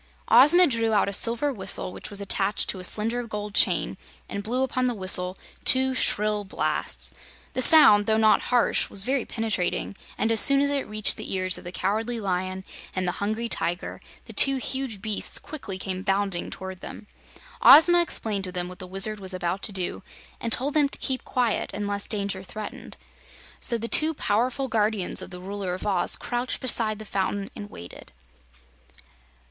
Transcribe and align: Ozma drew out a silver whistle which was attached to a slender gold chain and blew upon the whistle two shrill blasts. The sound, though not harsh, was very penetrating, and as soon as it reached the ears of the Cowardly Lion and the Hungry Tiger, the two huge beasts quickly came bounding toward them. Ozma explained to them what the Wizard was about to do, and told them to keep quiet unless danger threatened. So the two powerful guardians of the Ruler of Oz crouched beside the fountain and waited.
Ozma 0.29 0.65
drew 0.65 0.93
out 0.93 1.07
a 1.07 1.13
silver 1.13 1.53
whistle 1.53 1.93
which 1.93 2.09
was 2.09 2.19
attached 2.19 2.67
to 2.69 2.79
a 2.79 2.83
slender 2.83 3.27
gold 3.27 3.53
chain 3.53 3.99
and 4.27 4.41
blew 4.41 4.63
upon 4.63 4.85
the 4.85 4.95
whistle 4.95 5.37
two 5.63 5.93
shrill 5.93 6.43
blasts. 6.43 7.13
The 7.53 7.61
sound, 7.61 8.07
though 8.07 8.17
not 8.17 8.41
harsh, 8.49 8.89
was 8.89 9.03
very 9.03 9.25
penetrating, 9.25 9.95
and 10.17 10.31
as 10.31 10.39
soon 10.39 10.59
as 10.59 10.71
it 10.71 10.87
reached 10.87 11.17
the 11.17 11.31
ears 11.31 11.59
of 11.59 11.63
the 11.63 11.71
Cowardly 11.71 12.19
Lion 12.19 12.63
and 12.95 13.07
the 13.07 13.11
Hungry 13.21 13.47
Tiger, 13.47 14.01
the 14.25 14.33
two 14.33 14.55
huge 14.55 15.03
beasts 15.03 15.37
quickly 15.37 15.77
came 15.77 16.01
bounding 16.01 16.49
toward 16.49 16.79
them. 16.79 17.05
Ozma 17.61 18.01
explained 18.01 18.45
to 18.45 18.51
them 18.51 18.67
what 18.67 18.79
the 18.79 18.87
Wizard 18.87 19.19
was 19.19 19.35
about 19.35 19.61
to 19.61 19.71
do, 19.71 20.01
and 20.39 20.51
told 20.51 20.73
them 20.73 20.89
to 20.89 20.97
keep 20.97 21.23
quiet 21.23 21.69
unless 21.75 22.07
danger 22.07 22.41
threatened. 22.41 22.97
So 23.59 23.77
the 23.77 23.87
two 23.87 24.15
powerful 24.15 24.67
guardians 24.67 25.21
of 25.21 25.29
the 25.29 25.39
Ruler 25.39 25.75
of 25.75 25.85
Oz 25.85 26.15
crouched 26.17 26.59
beside 26.59 26.97
the 26.97 27.05
fountain 27.05 27.49
and 27.55 27.69
waited. 27.69 28.11